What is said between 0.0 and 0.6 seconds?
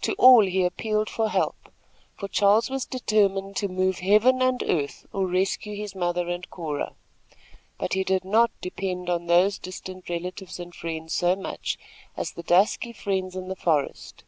To all